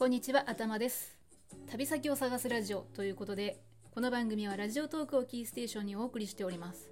[0.00, 1.14] こんにちは頭です。
[1.70, 6.90] 旅先を探すラジオということでこの番組はラジオトークをキーステーションにお送りしております。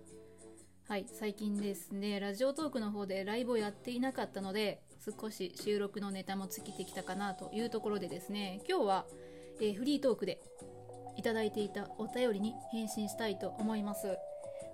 [0.86, 4.82] はい最近ですねラジオトークの方でライブをやっていなかったので
[5.18, 9.06] 少し収録のネタも尽きてきたかなというところでですね今日は、
[9.58, 10.42] えー、フリートークで
[11.16, 14.18] いただいていたお便りに返信したいと思います。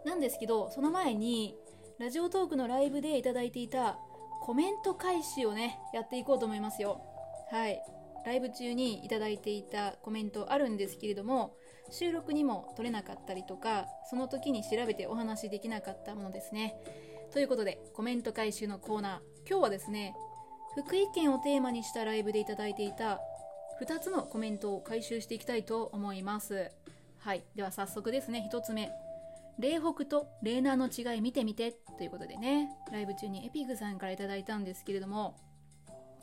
[0.04, 1.54] なんですけどその前に
[2.00, 3.96] ラジオトークのライブでいただいていた
[4.42, 7.00] コメント返しをねやっていこうと思いますよ。
[7.52, 7.80] はい。
[8.24, 11.56] ライブ中にいただいていたコメントあるんですけれども
[11.90, 16.74] 収録にも取れなかったりとかその時に調べてお話しできなかったものですね。
[17.32, 19.48] ということでコメント回収のコーナー。
[19.48, 20.14] 今日はですね
[20.74, 23.20] 福井県をテーマにしたライブでいただいていた
[23.80, 26.70] 2つのコメントを回収していきたいと思います。
[27.18, 27.44] はい。
[27.54, 28.90] では早速ですね1つ目。
[29.58, 31.72] 霊北と霊南の違い見てみて。
[31.98, 35.36] ということでねライブ中にエピグさんから頂いたんですけれども、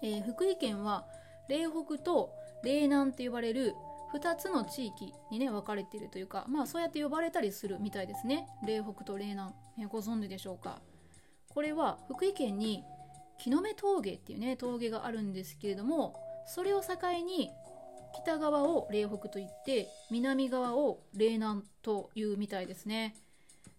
[0.02, 1.06] えー、福井県は
[1.50, 3.75] 霊北と霊南って呼ばれる
[4.14, 8.47] 2つの地域にね分かれているというかまあそうやって呼ばれたりするみたいですね。
[8.66, 10.81] 霊北と霊南、え、ご存知でしょうか。
[11.50, 12.84] これは福井県に
[13.38, 17.50] 木の目峠っていうね峠があるんですけれどもそれを境に
[18.14, 23.16] 北側を霊北といって南側を霊南というみたいですね。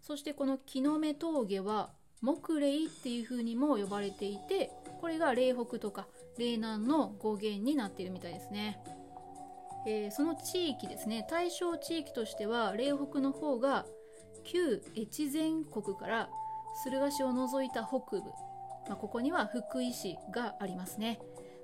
[0.00, 1.90] そしてこの木の目峠は
[2.22, 4.70] 木霊っていう風にも呼ばれていて
[5.00, 6.06] これが霊北とか
[6.38, 8.80] 霊南の語源になっているみたいですね、
[9.86, 13.84] えー、その地域ですね対象地域としては霊北の方が
[14.44, 16.30] 旧越前国から
[16.84, 18.22] 駿河市を除いた北部、
[18.88, 21.20] まあ、ここには福井市がありますね。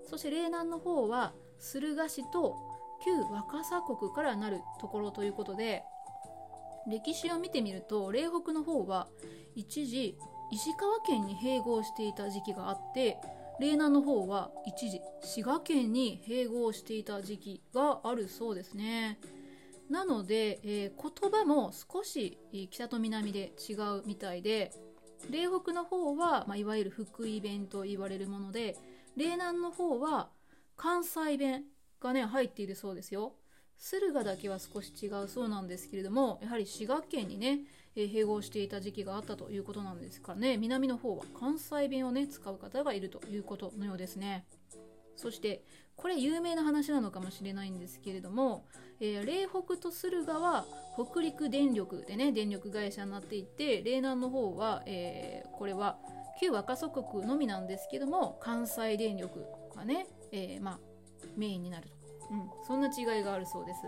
[0.09, 2.57] そして霊南の方は駿河市と
[3.05, 5.85] 旧若狭国からなるところということで
[6.87, 9.09] 歴史を見てみると霊北の方は
[9.55, 10.17] 一時
[10.51, 13.19] 石川県に併合していた時期があって
[13.61, 19.19] 霊南の方は一時滋賀県に併合していた時期があるそうですね。
[19.91, 22.39] なので、えー、言葉も少し
[22.71, 24.71] 北と南で違うみたいで
[25.31, 28.77] 霊北の方は、まあ、いわゆる福井弁と言われるもので
[29.17, 30.29] 霊南の方は
[30.77, 31.65] 関西弁
[32.01, 33.33] がね入っているそうですよ。
[33.79, 37.61] 駿河だけは少し違うそうなんですけれどもやはり滋賀県にね、
[37.99, 40.57] えー、併合していた時期があったということなんですからね。
[40.57, 44.47] 南の方は関西弁をね使う方がいるということのようですね。
[45.17, 45.65] そして
[45.97, 48.65] これ有名な話なのかもしれないんですけれども、
[49.01, 50.65] えー、霊北と駿河は
[50.95, 55.99] 北陸電力でね電力会社になっていて霊南の方は、えー、これは
[56.41, 59.45] 旧若祖国のみなんですけども関西電力
[59.75, 60.79] がね、えー、まあ、
[61.37, 61.97] メインになると、
[62.31, 63.81] うん、そんな違いがあるそうです。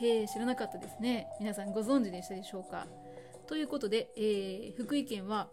[0.00, 1.26] へえ知らなかったですね。
[1.40, 2.86] 皆さんご存知でしたでしょうか？
[3.48, 5.48] ということで、えー、福井県は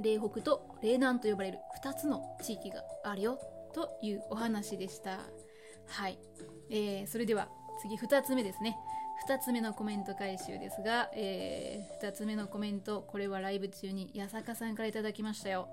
[0.00, 3.38] 霊北と霊南と呼ばれる2つの地域があるよ
[3.74, 5.20] というお話でした。
[5.86, 6.18] はい、
[6.70, 7.48] えー、それでは
[7.82, 8.76] 次2つ目ですね。
[9.28, 15.68] 2つ目のコメント回収ですが、えー、2つ目のコメントこれはライブ中に八坂さんから頂きましたよ。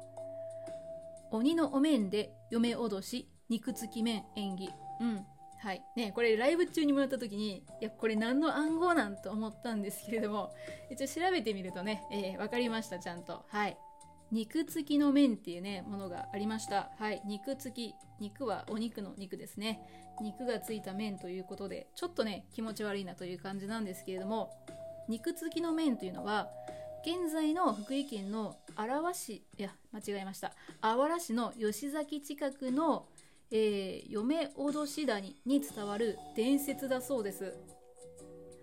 [1.32, 4.70] 鬼のお面で嫁脅し肉付き麺演技。
[5.00, 5.26] うん。
[5.62, 5.84] はい。
[5.96, 10.54] ねこれライブ中にもらった時にいやこれ何の暗号なんと思ったんですけれども
[10.90, 13.46] 一応調べてみるとね、えー、分かりましたちゃんと。
[13.48, 13.78] はい。
[14.32, 16.90] 肉付きの麺っていうねものがありました。
[16.98, 17.22] はい。
[17.26, 17.96] 肉付き。
[18.20, 19.82] 肉はお肉の肉ですね。
[20.22, 24.52] 肉がついた麺ということでちょっとね気持ち悪いなという感じなんですけれども
[25.08, 26.48] 肉付きの麺というのは
[27.04, 30.54] 現在の福井県の荒和市いや間違えました。
[30.82, 33.08] あわら市の吉崎近くの、
[33.52, 37.54] えー、嫁脅し谷に伝わる伝説だそうです。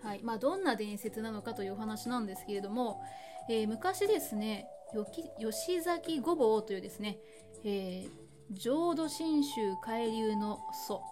[0.03, 0.21] はい。
[0.23, 3.03] まあ、どんな伝説なのかというお話なんですけれども、
[3.51, 4.67] えー、昔ですね
[5.39, 7.19] 吉崎御坊というですね、
[7.65, 8.11] えー、
[8.53, 11.03] 浄土真宗海流の祖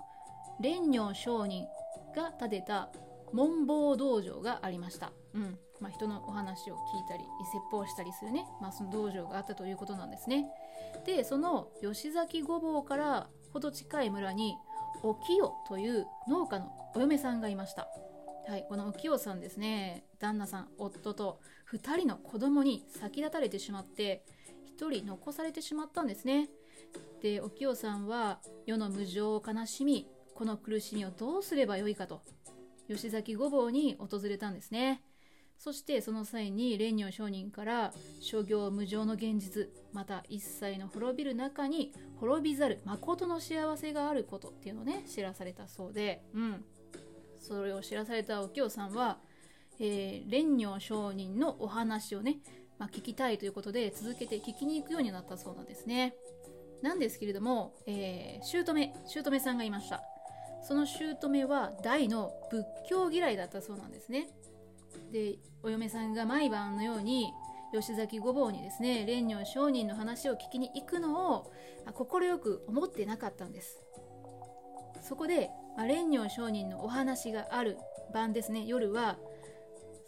[0.62, 1.66] 蓮如上人
[2.15, 2.88] が建てた
[3.32, 5.59] 門坊道場がありました、うん。
[5.81, 10.47] まあ、人のお話を聞いたり説法したりするね、まあ、その道場があったということなんですね。
[11.04, 14.59] でその吉崎御坊からほど近い村に
[15.03, 17.89] 沖代という農家のお嫁さんがいました。
[18.47, 20.04] はい、この沖代さんですね。
[20.19, 21.41] 旦那さん夫と
[21.72, 24.27] 2人の子供に先立たれてしまって
[24.78, 26.51] 1人残されてしまったんですね。
[27.22, 32.21] で沖代さんは世の無情を悲しみこの苦しみをどうすればよいかと
[32.89, 35.03] 吉崎御坊に訪れたんですね。
[35.58, 46.64] そしてその際に蓮如上人から諸行無常の現実また一切の滅びる中に滅びざる誠の幸せがあることっていうのをね知らされたそうでうん。
[47.38, 49.18] それを知らされたお京さんは、
[49.78, 52.38] えー、蓮如上人のお話をね、
[52.78, 56.14] まあ、聞きたいということで続けて聞きに行くようになったそうなんですね。
[56.82, 60.03] なんですけれども、えー、姑姑さんがいました。
[60.62, 64.28] その姑は大の仏教嫌いだったそうなんですね。
[65.13, 67.33] でお嫁さんが毎晩のように
[67.72, 71.53] 吉崎御坊にですね蓮如上人の話を聞きに行くのを
[71.95, 73.81] 快く思ってなかったんです。
[75.03, 77.78] そこで蓮如上人のお話がある
[78.13, 79.19] 晩ですね夜は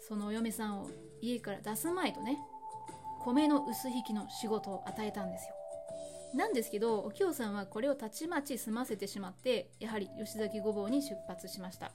[0.07, 0.89] そのお嫁さんを
[1.21, 2.37] 家から出すまいとね
[3.21, 5.55] 米の薄引きの仕事を与えたんですよ。
[6.33, 11.91] なんですけどお京さんはこれをたちまち済ませてしまってやはり吉崎御坊に出発しました。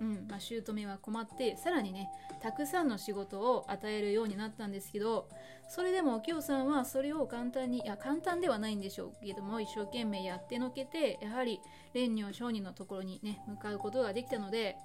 [0.00, 2.08] うんまあ、姑は困ってさらにね
[2.42, 5.28] たくさんの仕事を与えるようになったんですけど
[5.68, 11.60] それでもお京さんはそれを簡単にいや簡単ではないんでしょうけども一生懸命やってのけてやはり
[11.92, 14.76] 蓮如商人のところにね向かうことができたので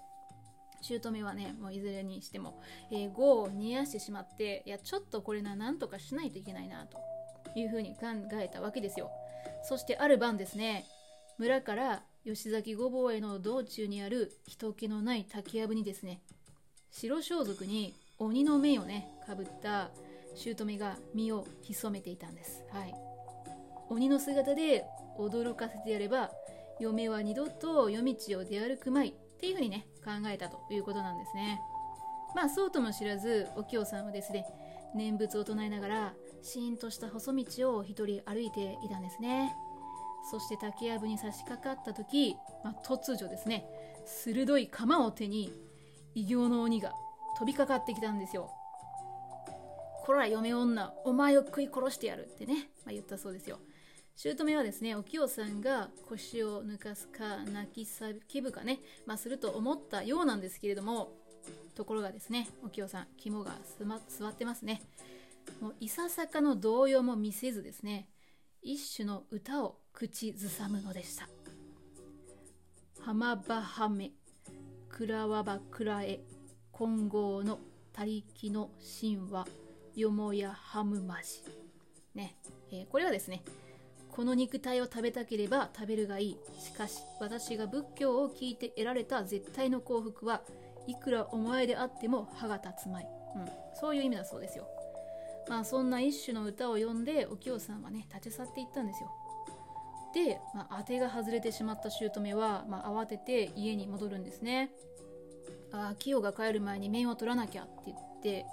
[0.81, 7.00] 姑はねもういずれにしても、えー、業を煮やしてしまっていやちょっとこれななんとかしないといけないなと
[7.57, 9.09] いうふうに考えたわけですよ。
[9.63, 10.85] そしてある晩ですね
[11.38, 16.22] 村から吉崎御坊への道中にある人気のない竹やぶにですね
[16.89, 19.92] 白装束に鬼の面をねかぶった
[20.33, 22.95] 姑が身を潜めていたんです、はい、
[23.89, 24.86] 鬼の姿で
[25.19, 26.31] 驚かせてやれば
[26.80, 31.62] 嫁は二度と夜道を出歩くまいっていうふうにね考えたということなんですね。
[32.36, 34.45] まあそうとも知らずお京さんはですね
[34.94, 39.56] 念仏を唱えながらシーンとした細道を一人歩いていたんですね。
[40.30, 43.66] そして竹やぶに差し掛かった時、まあ、突如ですね
[44.06, 45.51] 鋭い鎌を手に
[46.13, 46.94] 異形の鬼が
[47.38, 48.50] 飛びかかってきたんですよ。
[50.06, 53.60] こら嫁女お前を食い殺してやるってね、まあ、言ったそうですよ。
[54.16, 61.12] 姑はですねお清さんが腰を抜かすか泣き叫ぶかね、まあ、すると思ったようなんですけれども
[61.74, 63.51] ところがですねお清さん肝が
[64.07, 64.81] 座ってますね。
[65.60, 68.07] もういささかの動揺も見せずですね
[68.65, 71.29] 一種の歌を口ずさむのでした。
[73.00, 74.12] 浜場はめ、
[74.89, 76.19] くらわばくらえ、
[76.75, 77.59] 金剛の
[77.94, 79.45] 他力の神話、
[79.95, 81.44] よもやハムマジ。
[82.15, 82.35] ね、
[82.71, 83.44] えー、これはですね、
[84.09, 86.38] この肉体を食べたければ食べるがいい。
[86.59, 90.41] しかし、私が仏教を聞いて得られた絶対の幸福は
[90.88, 93.07] いくらお前であっても歯が立つまい。
[93.35, 93.45] うん、
[93.75, 94.67] そういう意味だそうですよ。
[95.47, 99.12] まあそんな一種の歌を読んでお清さんはね立ち去っていったんですよ。
[100.13, 104.71] で、まあ、当てが外れてしまった姑は、まあ、慌てて家に戻るんですね。
[105.71, 108.45] ああ清が帰る前に面を取らなきゃって言って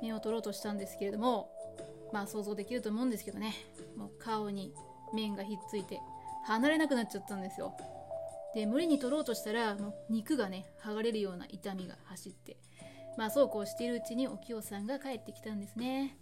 [0.00, 1.50] 面を取ろうとしたんですけれども
[2.12, 3.54] まあ想像できると思うんですけどね。
[3.96, 4.72] もう顔に
[5.12, 6.00] 面がひっついて
[6.44, 7.74] 離れなくなっちゃったんですよ。
[8.54, 12.56] で無理に取ろうとしたらもう肉がね剥がれるような痛みが走って
[13.16, 16.16] まあそうこうしているうちにお清さんが帰ってきたんですね。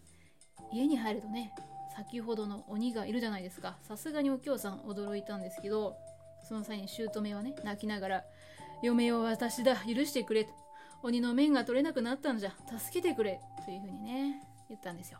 [0.72, 1.52] 家に入るとね
[1.96, 3.76] 先ほどの鬼がいるじゃないですか。
[3.82, 5.96] さすがにお清さん驚いたんですけど
[6.48, 8.24] その際に姑はね泣きながら
[8.82, 10.50] 「嫁を私だ許してくれ」と
[11.02, 15.18] 鬼の面が取れなくなったんじゃ助けてくれ」というふうにね言ったんですよ。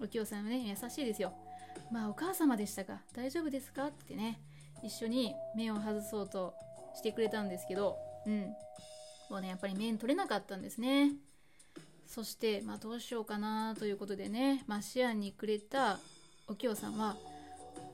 [0.00, 1.32] お清さんはね優しいですよ。
[1.90, 3.02] まあお母様でしたか。
[3.14, 3.86] 大丈夫ですか？
[3.86, 4.40] ってね
[4.82, 6.54] 一緒に目を外そうと
[6.94, 8.54] してくれたんですけどうん。
[9.34, 11.12] はねやっぱり面取れなかったんですね。
[12.06, 15.98] そして、まあ、どうしようかなということでね、まあ、思案にくれた
[16.46, 17.16] お京さんは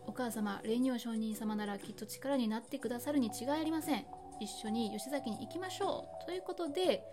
[0.09, 4.05] お母様霊如上人様ならきっと力になってくださるに違いありません。
[4.41, 7.05] 一緒に吉崎に行きましょうということで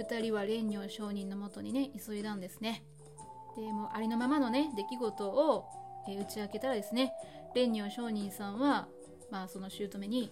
[0.00, 2.84] 2人は蓮如上人のもとにね急いだんですね。
[3.56, 5.64] でもありのままのね出来事を、
[6.08, 7.14] え打ち明けたらですね
[7.54, 8.86] 蓮如上人さんは
[9.30, 10.30] まあその姑に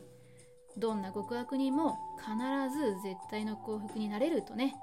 [0.76, 2.32] どんな極悪人も必
[2.76, 4.74] ず絶対の幸福になれるとね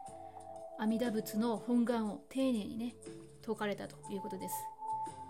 [0.80, 2.96] 阿弥陀仏の本願を丁寧にね
[3.42, 4.56] 説かれたということです。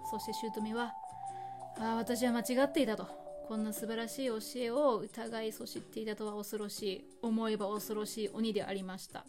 [0.09, 0.93] そして姑は
[1.79, 3.21] 「ああ私は間違っていた」と。
[3.51, 9.25] こんな素晴らしい教えを疑いそしっていたとは恐ろしい思えば恐ろしい鬼でありました。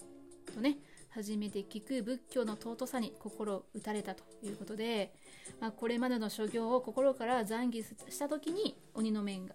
[0.54, 0.78] とね
[1.10, 5.12] 初めて聞く仏教の尊さに心を打たれたということで、
[5.60, 9.54] まあ、これまでの所業を心から懺悔した時に鬼の面が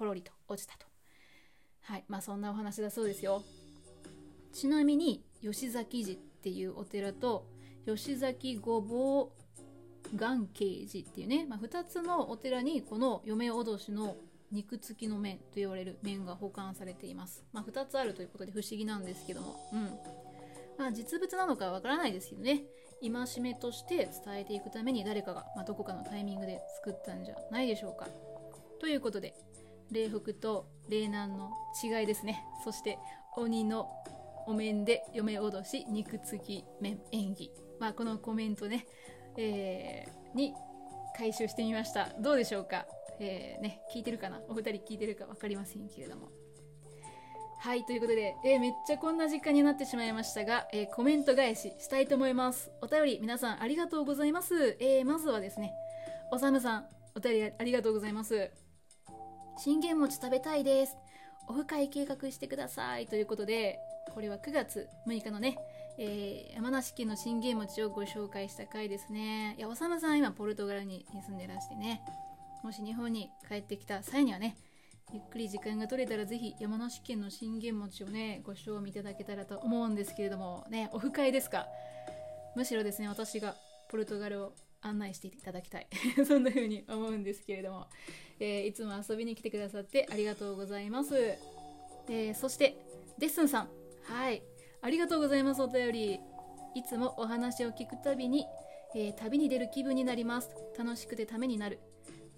[0.00, 0.86] ポロリと落ちたと。
[1.82, 3.42] はい、まあそんなお話だそうですよ。
[4.50, 7.46] ちなみに吉崎寺っていうお寺と
[7.84, 9.30] 吉崎ごぼ
[10.14, 14.16] う眼慶寺っていうね、まあ、2つのお寺にこの嫁おどしの
[14.50, 17.44] 肉付きの面と言われる面が保管されています。
[17.52, 19.80] まあ、2つあるということで不思議なんですけども、うん。
[20.78, 22.62] まあ、実物なのかわからないですけどね、
[23.02, 28.08] 戒めとして伝えていくために誰かが、まあ、どこかのタイミングで作ったんじゃないでしょうか。
[28.80, 29.34] ということで、
[29.90, 31.50] 礼服と礼難の
[31.82, 32.98] 違いですねそして
[33.36, 33.88] 鬼の
[34.46, 38.86] お面で嫁脅し肉付き面演技まあこのコメントね、
[39.36, 40.54] えー、に
[41.16, 42.86] 回収してみましたどうでしょうか？
[43.20, 44.40] えー、ね、聞いてるかな？
[44.48, 46.30] お二人聞いてるか分かりませんけれども。
[47.58, 52.70] はい、ということで、えー、めっちゃこんな時間になってしまいましたが、え、コメント返ししたいと思います。
[52.80, 54.78] お便り皆さんありがとうございます。
[54.80, 55.74] え、まずはですね、
[56.32, 58.50] おさむさん、お便りありがとうございます。
[59.62, 60.96] 信玄餅食べたいです。
[61.46, 63.06] オフ会計画してください。
[63.06, 63.78] ということで、
[64.14, 65.58] これは9月6日のね、
[65.98, 69.56] えー、山梨県の信玄餅をご紹介した回ですね。
[69.58, 72.00] いや、おさむさん今ポルトガルに住んでらしてね、
[72.64, 74.56] もし日本に帰ってきた際にはね、
[75.12, 81.66] ゆっくり時間が取れたらぜひ山梨県の信玄餅をねご賞味いただけたらと思うんですけれどもねオフ会ですか？
[82.56, 83.56] むしろですね私が
[83.90, 85.88] ポルトガルを案内していただきたい
[86.26, 87.88] そんな風に思うんですけれども、
[88.40, 91.14] えー、いつも遊びに来てくださってありがとうございます、
[92.08, 92.76] えー、そして
[93.18, 93.68] デッスンさん。
[94.04, 94.42] はい。
[94.80, 96.20] ありがとうございますお便り。
[96.74, 98.46] いつもお話を聞くたびに、
[98.94, 100.50] えー、旅に出る気分になります。
[100.78, 101.80] 楽しくてためになる。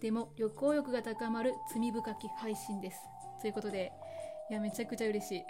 [0.00, 2.98] でも旅行欲が高まる罪深き配信です。
[3.40, 3.92] ということで
[4.50, 5.44] いやめちゃくちゃ嬉しい。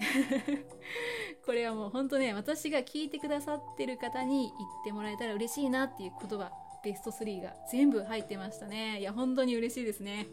[1.46, 6.52] これはもうほんとね私が聞いてくださってる方に言ってもらえたら嬉しいなっていう言葉
[6.84, 9.00] ベスト3が全部入ってましたね。
[9.00, 10.26] いや本当に嬉しいですね。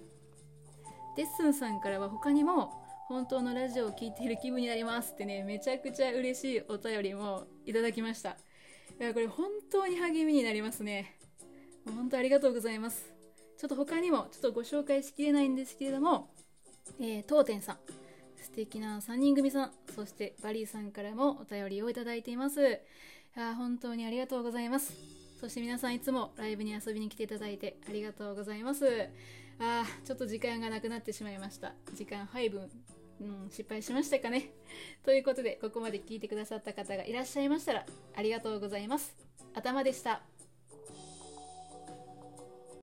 [1.15, 2.72] デッスンさんからは他にも
[3.08, 8.38] 本当のラジオを聴いている気分になりますってねめちゃくちゃ嬉しいお便りもいただきました。
[9.00, 11.15] いやこれ本当に励みになりますね。
[11.86, 13.13] 本当ありがとうございます。
[13.58, 16.29] ちょっと他にもちょっとご紹介しきれないんですけれども、
[17.00, 17.77] えー、当店さん、
[18.41, 22.79] 素敵な3人組さん、そしてバリーさんからもお便りをいただいています。
[23.36, 25.19] あ本当にありがとうございます。
[25.39, 29.10] そして皆さんいつもライブに遊びに来ていただいてありがとうございます。
[29.58, 31.74] あちょっと時間がなくなってしまいました。
[31.93, 32.69] 時間配分、
[33.22, 34.51] うん、失敗しましたかね。
[35.03, 39.15] ということで、ここまで聞いてくださった方がいらっしゃいましたら、ありがとうございます。
[39.53, 40.22] 頭でした。